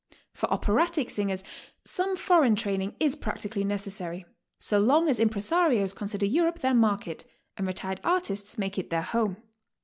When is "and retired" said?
7.55-8.01